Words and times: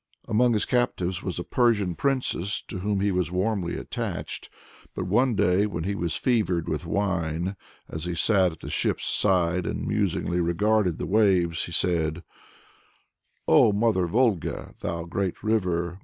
Among 0.27 0.53
his 0.53 0.65
captives 0.65 1.21
was 1.21 1.37
a 1.37 1.43
Persian 1.43 1.93
princess, 1.93 2.63
to 2.69 2.79
whom 2.79 3.01
he 3.01 3.11
was 3.11 3.31
warmly 3.31 3.77
attached. 3.77 4.49
But 4.95 5.05
one 5.05 5.35
day 5.35 5.67
"when 5.67 5.83
he 5.83 5.93
was 5.93 6.15
fevered 6.15 6.67
with 6.67 6.87
wine, 6.87 7.55
as 7.87 8.05
he 8.05 8.15
sat 8.15 8.51
at 8.51 8.61
the 8.61 8.69
ship's 8.71 9.05
side 9.05 9.67
and 9.67 9.87
musingly 9.87 10.39
regarded 10.39 10.97
the 10.97 11.05
waves, 11.05 11.65
he 11.65 11.71
said: 11.71 12.23
'Oh, 13.47 13.71
Mother 13.73 14.07
Volga, 14.07 14.73
thou 14.79 15.03
great 15.03 15.43
river! 15.43 15.99